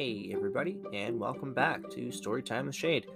[0.00, 3.08] Hey, everybody, and welcome back to Storytime with Shade.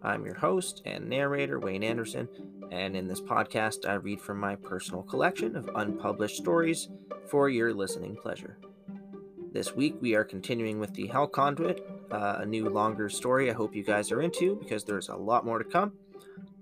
[0.00, 2.28] I'm your host and narrator, Wayne Anderson,
[2.70, 6.88] and in this podcast, I read from my personal collection of unpublished stories
[7.26, 8.58] for your listening pleasure.
[9.52, 13.54] This week, we are continuing with the Hell Conduit, uh, a new longer story I
[13.54, 15.94] hope you guys are into because there's a lot more to come.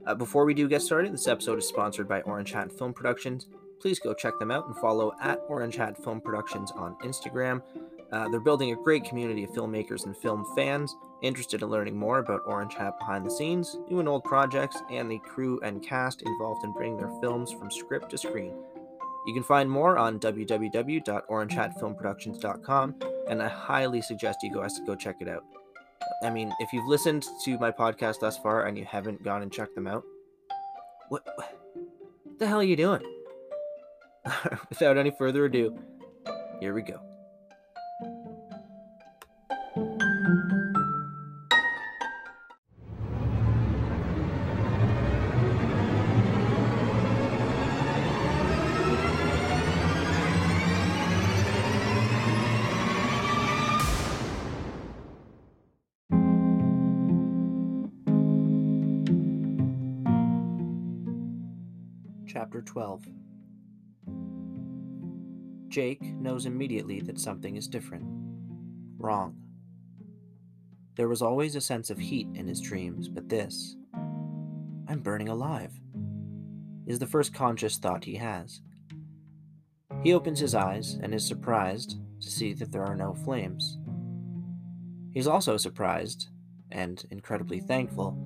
[0.06, 3.48] Uh, before we do get started, this episode is sponsored by Orange Hat Film Productions.
[3.82, 7.60] Please go check them out and follow at Orange Hat Film Productions on Instagram.
[8.12, 12.18] Uh, they're building a great community of filmmakers and film fans interested in learning more
[12.20, 16.22] about Orange Hat behind the scenes, new and old projects, and the crew and cast
[16.22, 18.54] involved in bringing their films from script to screen.
[19.26, 22.94] You can find more on www.orangehatfilmproductions.com,
[23.28, 25.44] and I highly suggest you guys go check it out.
[26.22, 29.52] I mean, if you've listened to my podcast thus far and you haven't gone and
[29.52, 30.02] checked them out,
[31.10, 31.54] what, what
[32.38, 33.02] the hell are you doing?
[34.70, 35.78] Without any further ado,
[36.60, 37.07] here we go.
[62.28, 63.06] Chapter 12
[65.68, 68.04] Jake knows immediately that something is different.
[68.98, 69.34] Wrong.
[70.96, 75.72] There was always a sense of heat in his dreams, but this, I'm burning alive,
[76.86, 78.60] is the first conscious thought he has.
[80.02, 83.78] He opens his eyes and is surprised to see that there are no flames.
[85.14, 86.28] He's also surprised,
[86.70, 88.18] and incredibly thankful,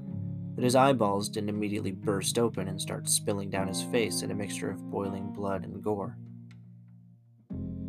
[0.54, 4.34] that his eyeballs didn't immediately burst open and start spilling down his face in a
[4.34, 6.18] mixture of boiling blood and gore.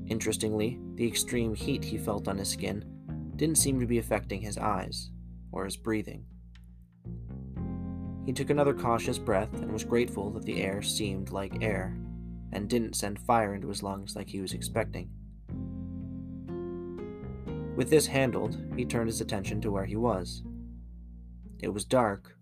[0.08, 2.86] Interestingly, the extreme heat he felt on his skin
[3.36, 5.12] didn't seem to be affecting his eyes
[5.52, 6.26] or his breathing.
[8.26, 11.98] He took another cautious breath and was grateful that the air seemed like air
[12.54, 15.10] and didn't send fire into his lungs like he was expecting.
[17.76, 20.44] With this handled, he turned his attention to where he was.
[21.62, 22.38] It was dark,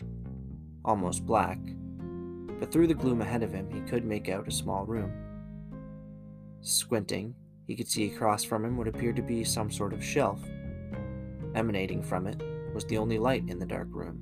[0.85, 1.59] almost black,
[2.59, 5.11] but through the gloom ahead of him he could make out a small room.
[6.61, 10.39] Squinting, he could see across from him what appeared to be some sort of shelf.
[11.55, 12.41] Emanating from it
[12.73, 14.19] was the only light in the dark room.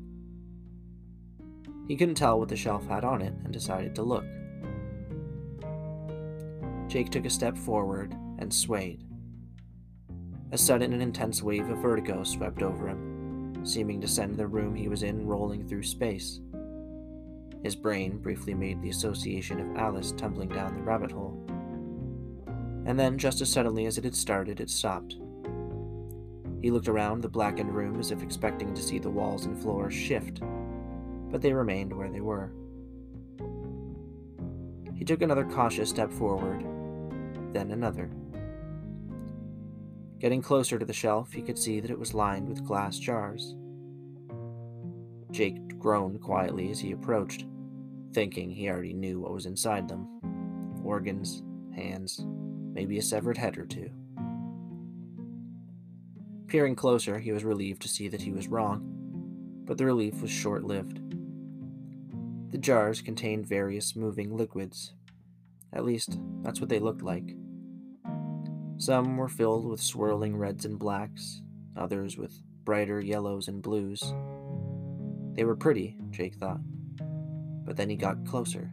[1.87, 4.25] He couldn't tell what the shelf had on it and decided to look.
[6.87, 9.03] Jake took a step forward and swayed.
[10.51, 14.73] A sudden and intense wave of vertigo swept over him, seeming to send the room
[14.73, 16.39] he was in rolling through space.
[17.63, 21.43] His brain briefly made the association of Alice tumbling down the rabbit hole.
[22.85, 25.17] And then, just as suddenly as it had started, it stopped.
[26.61, 29.91] He looked around the blackened room as if expecting to see the walls and floor
[29.91, 30.41] shift,
[31.29, 32.51] but they remained where they were.
[34.95, 36.65] He took another cautious step forward,
[37.53, 38.09] then another.
[40.19, 43.55] Getting closer to the shelf, he could see that it was lined with glass jars.
[45.31, 47.45] Jake groaned quietly as he approached,
[48.13, 50.07] thinking he already knew what was inside them
[50.83, 51.43] organs,
[51.75, 52.25] hands,
[52.73, 53.89] maybe a severed head or two.
[56.47, 58.81] Peering closer, he was relieved to see that he was wrong,
[59.65, 60.99] but the relief was short lived.
[62.51, 64.93] The jars contained various moving liquids.
[65.71, 67.35] At least, that's what they looked like.
[68.77, 71.43] Some were filled with swirling reds and blacks,
[71.77, 74.01] others with brighter yellows and blues.
[75.35, 76.61] They were pretty, Jake thought.
[77.69, 78.71] But then he got closer.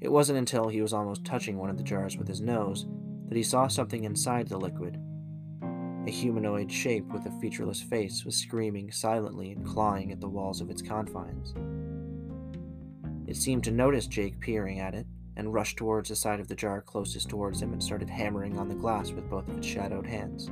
[0.00, 2.88] It wasn't until he was almost touching one of the jars with his nose
[3.28, 4.98] that he saw something inside the liquid.
[6.08, 10.60] A humanoid shape with a featureless face was screaming silently and clawing at the walls
[10.60, 11.54] of its confines.
[13.28, 15.06] It seemed to notice Jake peering at it
[15.36, 18.68] and rushed towards the side of the jar closest towards him and started hammering on
[18.68, 20.50] the glass with both of its shadowed hands.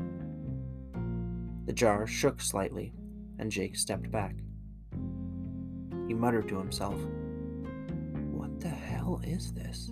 [1.67, 2.93] The jar shook slightly,
[3.41, 4.37] and Jake stepped back.
[6.07, 7.01] He muttered to himself,
[8.31, 9.91] What the hell is this?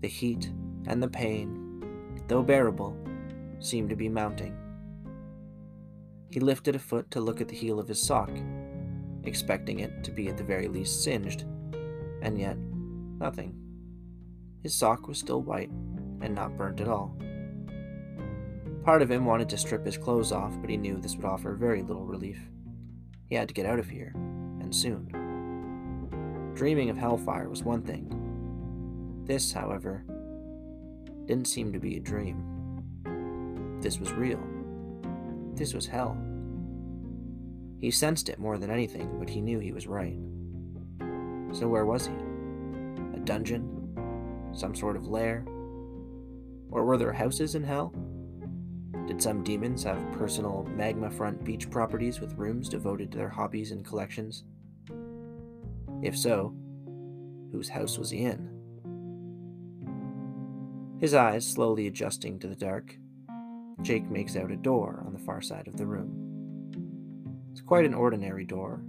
[0.00, 0.50] The heat
[0.86, 1.82] and the pain,
[2.28, 2.96] though bearable,
[3.60, 4.56] seemed to be mounting.
[6.30, 8.30] He lifted a foot to look at the heel of his sock,
[9.22, 11.44] expecting it to be at the very least singed,
[12.22, 13.54] and yet nothing.
[14.62, 15.70] His sock was still white
[16.20, 17.16] and not burnt at all.
[18.82, 21.54] Part of him wanted to strip his clothes off, but he knew this would offer
[21.54, 22.38] very little relief.
[23.28, 24.12] He had to get out of here,
[24.60, 25.08] and soon.
[26.54, 29.22] Dreaming of hellfire was one thing.
[29.24, 30.04] This, however,
[31.26, 32.44] didn't seem to be a dream.
[33.80, 34.40] this was real.
[35.54, 36.16] This was hell.
[37.80, 40.18] He sensed it more than anything, but he knew he was right.
[41.52, 42.14] So where was he?
[43.14, 44.50] A dungeon?
[44.54, 45.44] Some sort of lair?
[46.70, 47.94] Or were there houses in hell?
[49.06, 53.70] Did some demons have personal magma front beach properties with rooms devoted to their hobbies
[53.70, 54.44] and collections?
[56.02, 56.54] If so,
[57.52, 58.50] whose house was he in?
[61.00, 62.96] His eyes slowly adjusting to the dark,
[63.82, 66.20] Jake makes out a door on the far side of the room.
[67.52, 68.82] It's quite an ordinary door,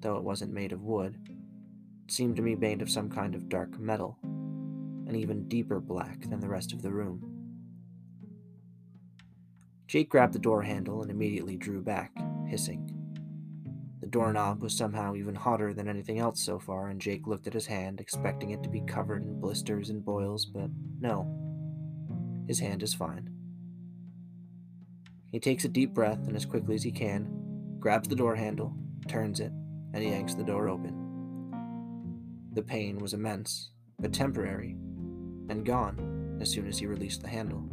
[0.00, 1.18] though it wasn't made of wood.
[2.06, 6.22] It seemed to me made of some kind of dark metal, an even deeper black
[6.22, 7.29] than the rest of the room.
[9.90, 12.12] Jake grabbed the door handle and immediately drew back,
[12.46, 12.88] hissing.
[14.00, 17.54] The doorknob was somehow even hotter than anything else so far, and Jake looked at
[17.54, 20.70] his hand, expecting it to be covered in blisters and boils, but
[21.00, 21.26] no.
[22.46, 23.30] His hand is fine.
[25.32, 27.28] He takes a deep breath and, as quickly as he can,
[27.80, 28.72] grabs the door handle,
[29.08, 29.50] turns it,
[29.92, 30.94] and yanks the door open.
[32.52, 34.76] The pain was immense, but temporary,
[35.48, 37.68] and gone as soon as he released the handle.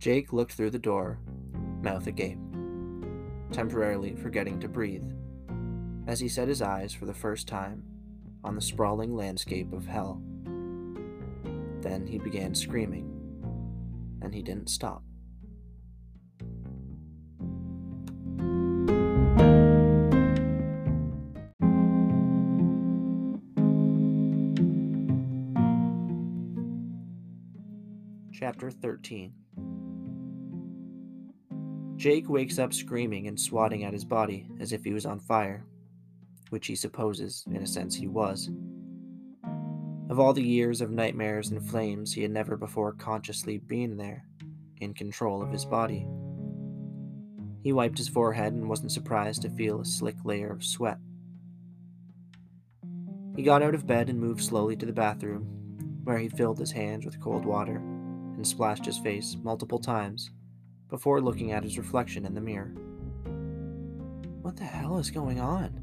[0.00, 1.18] Jake looked through the door,
[1.82, 2.38] mouth agape,
[3.52, 5.04] temporarily forgetting to breathe,
[6.06, 7.84] as he set his eyes for the first time
[8.42, 10.22] on the sprawling landscape of hell.
[11.82, 13.12] Then he began screaming,
[14.22, 15.02] and he didn't stop.
[28.32, 29.34] Chapter 13
[32.00, 35.66] Jake wakes up screaming and swatting at his body as if he was on fire,
[36.48, 38.48] which he supposes, in a sense, he was.
[40.08, 44.24] Of all the years of nightmares and flames, he had never before consciously been there,
[44.80, 46.06] in control of his body.
[47.62, 50.96] He wiped his forehead and wasn't surprised to feel a slick layer of sweat.
[53.36, 55.42] He got out of bed and moved slowly to the bathroom,
[56.04, 60.30] where he filled his hands with cold water and splashed his face multiple times
[60.90, 62.74] before looking at his reflection in the mirror.
[64.42, 65.80] What the hell is going on?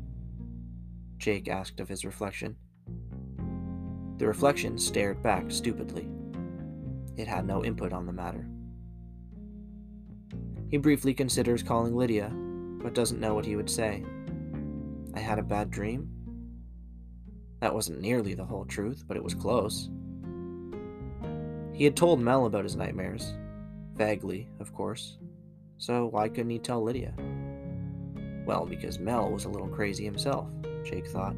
[1.17, 2.55] Jake asked of his reflection.
[4.17, 6.09] The reflection stared back stupidly.
[7.15, 8.47] It had no input on the matter.
[10.69, 12.29] He briefly considers calling Lydia,
[12.83, 14.03] but doesn't know what he would say.
[15.13, 16.09] I had a bad dream?
[17.61, 19.89] That wasn't nearly the whole truth, but it was close.
[21.73, 23.33] He had told Mel about his nightmares,
[23.97, 25.17] Vaguely, of course.
[25.77, 27.13] So why couldn't he tell Lydia?
[28.45, 30.47] Well, because Mel was a little crazy himself,
[30.83, 31.35] Jake thought.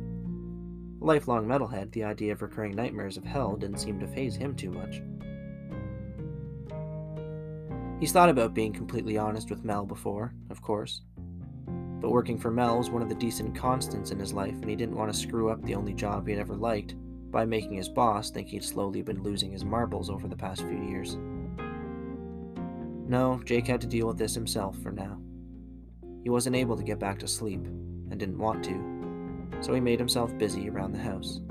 [1.00, 4.72] lifelong metalhead, the idea of recurring nightmares of hell didn't seem to faze him too
[4.72, 5.02] much.
[8.00, 11.02] He's thought about being completely honest with Mel before, of course.
[12.02, 14.76] But working for Mel was one of the decent constants in his life, and he
[14.76, 16.96] didn't want to screw up the only job he'd ever liked
[17.32, 20.82] by making his boss think he'd slowly been losing his marbles over the past few
[20.82, 21.18] years.
[23.10, 25.20] No, Jake had to deal with this himself for now.
[26.24, 29.98] He wasn't able to get back to sleep, and didn't want to, so he made
[29.98, 31.42] himself busy around the house.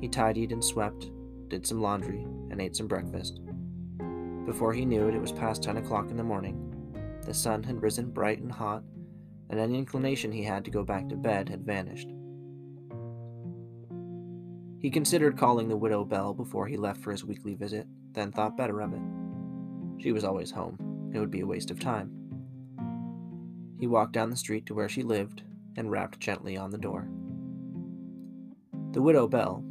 [0.00, 1.10] He tidied and swept,
[1.48, 3.40] did some laundry, and ate some breakfast.
[4.46, 6.92] Before he knew it, it was past 10 o'clock in the morning.
[7.26, 8.84] The sun had risen bright and hot,
[9.50, 12.08] and any inclination he had to go back to bed had vanished.
[14.80, 18.56] He considered calling the widow Bell before he left for his weekly visit, then thought
[18.56, 19.21] better of it.
[20.02, 21.10] She was always home.
[21.14, 22.10] It would be a waste of time.
[23.78, 25.42] He walked down the street to where she lived
[25.76, 27.08] and rapped gently on the door.
[28.92, 29.64] The widow Bell,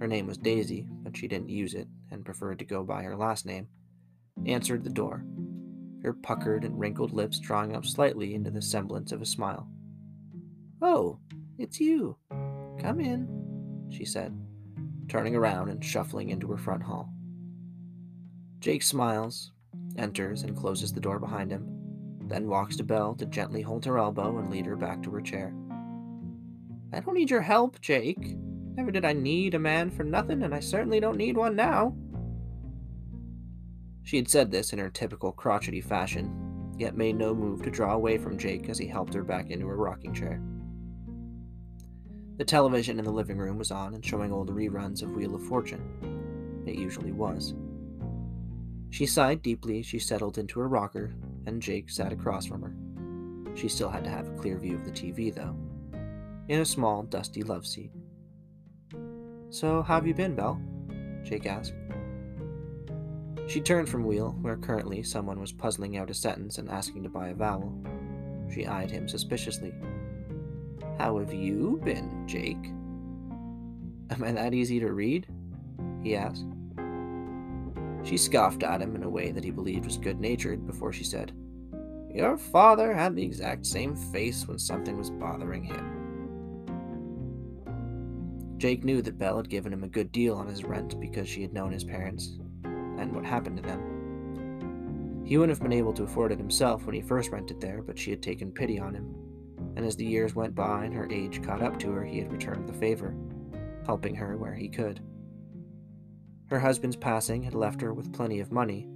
[0.00, 3.16] her name was Daisy, but she didn't use it and preferred to go by her
[3.16, 3.68] last name,
[4.44, 5.24] answered the door,
[6.02, 9.68] her puckered and wrinkled lips drawing up slightly into the semblance of a smile.
[10.82, 11.20] Oh,
[11.58, 12.16] it's you.
[12.80, 14.36] Come in, she said,
[15.08, 17.12] turning around and shuffling into her front hall.
[18.58, 19.52] Jake smiles,
[19.96, 21.66] enters and closes the door behind him,
[22.28, 25.20] then walks to Belle to gently hold her elbow and lead her back to her
[25.20, 25.54] chair.
[26.92, 28.36] I don't need your help, Jake.
[28.74, 31.94] Never did I need a man for nothing, and I certainly don't need one now.
[34.02, 37.94] She had said this in her typical crotchety fashion, yet made no move to draw
[37.94, 40.40] away from Jake as he helped her back into her rocking chair.
[42.38, 45.42] The television in the living room was on and showing old reruns of Wheel of
[45.42, 46.62] Fortune.
[46.66, 47.54] It usually was.
[48.90, 51.14] She sighed deeply as she settled into her rocker,
[51.46, 53.56] and Jake sat across from her.
[53.56, 55.56] She still had to have a clear view of the TV, though,
[56.48, 57.92] in a small, dusty love seat.
[59.50, 60.60] So, how have you been, Belle?
[61.24, 61.74] Jake asked.
[63.46, 67.08] She turned from Wheel, where currently someone was puzzling out a sentence and asking to
[67.08, 67.72] buy a vowel.
[68.52, 69.74] She eyed him suspiciously.
[70.98, 72.64] How have you been, Jake?
[74.10, 75.26] Am I that easy to read?
[76.02, 76.46] he asked.
[78.02, 81.04] She scoffed at him in a way that he believed was good natured before she
[81.04, 81.32] said,
[82.12, 86.00] Your father had the exact same face when something was bothering him.
[88.56, 91.42] Jake knew that Belle had given him a good deal on his rent because she
[91.42, 95.22] had known his parents and what happened to them.
[95.24, 97.98] He wouldn't have been able to afford it himself when he first rented there, but
[97.98, 99.14] she had taken pity on him,
[99.76, 102.32] and as the years went by and her age caught up to her, he had
[102.32, 103.14] returned the favor,
[103.86, 105.00] helping her where he could.
[106.50, 108.88] Her husband's passing had left her with plenty of money,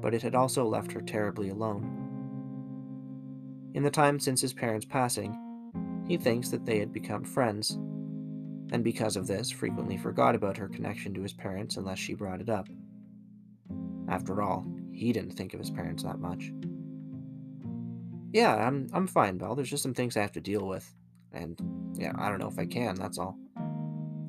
[0.00, 1.98] but it had also left her terribly alone.
[3.74, 5.38] In the time since his parents' passing,
[6.06, 7.78] he thinks that they had become friends
[8.72, 12.40] and because of this, frequently forgot about her connection to his parents unless she brought
[12.40, 12.68] it up.
[14.08, 16.50] After all, he didn't think of his parents that much.
[18.32, 19.54] Yeah, I'm I'm fine, Belle.
[19.54, 20.90] There's just some things I have to deal with.
[21.32, 21.60] And
[21.94, 23.36] yeah, I don't know if I can, that's all.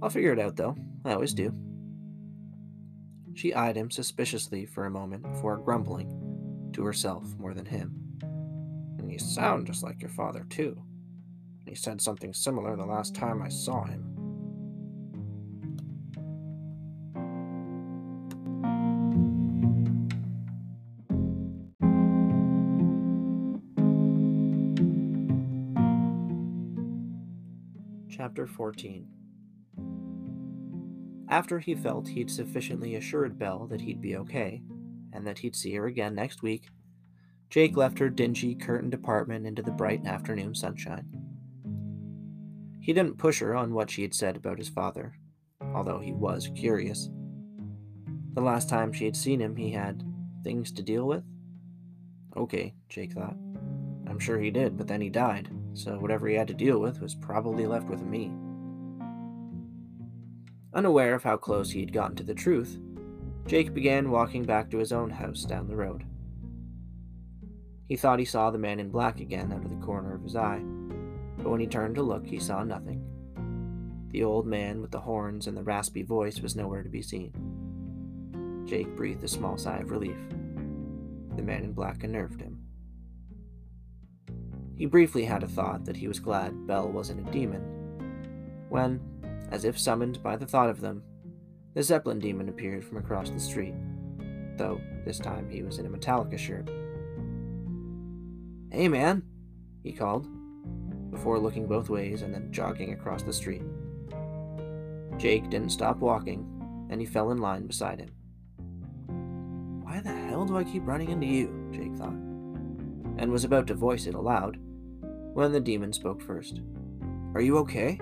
[0.02, 0.76] I'll figure it out though.
[1.06, 1.56] I always do.
[3.36, 8.00] She eyed him suspiciously for a moment before grumbling to herself more than him.
[9.00, 10.82] And you sound just like your father, too.
[11.66, 14.10] He said something similar the last time I saw him.
[28.10, 29.08] Chapter 14
[31.34, 34.62] After he felt he'd sufficiently assured Belle that he'd be okay,
[35.12, 36.68] and that he'd see her again next week,
[37.50, 41.08] Jake left her dingy, curtained apartment into the bright afternoon sunshine.
[42.80, 45.16] He didn't push her on what she had said about his father,
[45.74, 47.10] although he was curious.
[48.34, 50.04] The last time she had seen him, he had
[50.44, 51.24] things to deal with?
[52.38, 53.38] Okay, Jake thought.
[54.06, 57.02] I'm sure he did, but then he died so whatever he had to deal with
[57.02, 58.32] was probably left with me.
[60.74, 62.80] Unaware of how close he had gotten to the truth,
[63.46, 66.04] Jake began walking back to his own house down the road.
[67.88, 70.36] He thought he saw the man in black again out of the corner of his
[70.36, 70.62] eye,
[71.38, 73.06] but when he turned to look, he saw nothing.
[74.10, 77.34] The old man with the horns and the raspy voice was nowhere to be seen.
[78.66, 80.18] Jake breathed a small sigh of relief.
[81.36, 82.60] The man in black unnerved him.
[84.76, 87.62] He briefly had a thought that he was glad Bell wasn't a demon.
[88.70, 89.00] When,
[89.52, 91.04] as if summoned by the thought of them,
[91.74, 93.74] the Zeppelin demon appeared from across the street,
[94.58, 96.70] though this time he was in a Metallica shirt.
[98.72, 99.24] Hey man,
[99.84, 100.28] he called,
[101.12, 103.64] before looking both ways and then jogging across the street.
[105.18, 106.48] Jake didn't stop walking,
[106.90, 108.10] and he fell in line beside him.
[109.84, 111.70] Why the hell do I keep running into you?
[111.72, 112.14] Jake thought,
[113.18, 114.58] and was about to voice it aloud
[115.34, 116.62] when the demon spoke first.
[117.36, 118.00] Are you okay?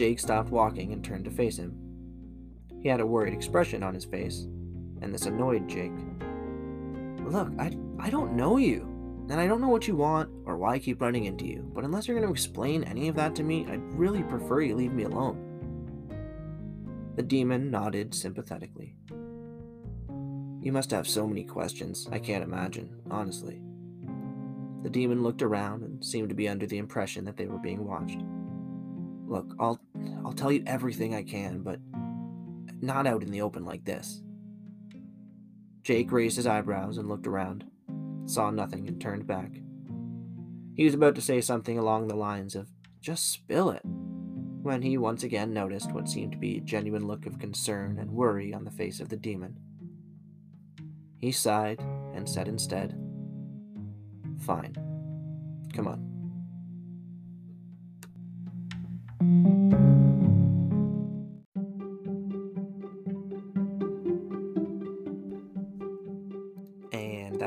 [0.00, 1.76] Jake stopped walking and turned to face him.
[2.80, 4.46] He had a worried expression on his face,
[5.02, 5.92] and this annoyed Jake.
[7.18, 8.80] Look, I, I don't know you,
[9.28, 11.84] and I don't know what you want or why I keep running into you, but
[11.84, 14.94] unless you're going to explain any of that to me, I'd really prefer you leave
[14.94, 15.36] me alone.
[17.16, 18.96] The demon nodded sympathetically.
[20.62, 23.60] You must have so many questions, I can't imagine, honestly.
[24.82, 27.84] The demon looked around and seemed to be under the impression that they were being
[27.84, 28.22] watched.
[29.26, 29.78] Look, I'll
[30.24, 31.80] I'll tell you everything I can, but
[32.80, 34.22] not out in the open like this.
[35.82, 37.64] Jake raised his eyebrows and looked around,
[38.26, 39.50] saw nothing, and turned back.
[40.74, 42.68] He was about to say something along the lines of,
[43.00, 43.82] just spill it,
[44.62, 48.10] when he once again noticed what seemed to be a genuine look of concern and
[48.10, 49.58] worry on the face of the demon.
[51.18, 51.80] He sighed
[52.14, 52.98] and said instead,
[54.38, 54.74] Fine.
[55.74, 56.09] Come on.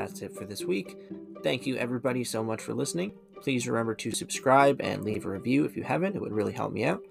[0.04, 0.98] That's it for this week.
[1.42, 3.12] Thank you, everybody, so much for listening.
[3.40, 6.72] Please remember to subscribe and leave a review if you haven't, it would really help
[6.72, 7.02] me out.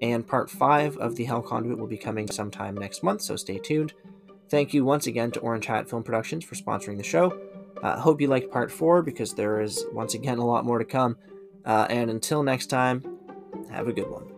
[0.00, 3.58] And part 5 of The Hell Conduit will be coming sometime next month, so stay
[3.58, 3.92] tuned.
[4.48, 7.38] Thank you once again to Orange Hat Film Productions for sponsoring the show.
[7.82, 10.78] I uh, hope you liked part four because there is once again a lot more
[10.78, 11.16] to come.
[11.64, 13.18] Uh, and until next time,
[13.70, 14.37] have a good one.